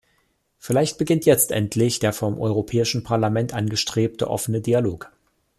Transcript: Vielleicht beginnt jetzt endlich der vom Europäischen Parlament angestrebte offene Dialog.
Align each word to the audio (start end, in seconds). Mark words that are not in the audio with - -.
Vielleicht 0.57 0.97
beginnt 0.97 1.25
jetzt 1.27 1.51
endlich 1.51 1.99
der 1.99 2.11
vom 2.11 2.39
Europäischen 2.39 3.03
Parlament 3.03 3.53
angestrebte 3.53 4.31
offene 4.31 4.59
Dialog. 4.59 5.11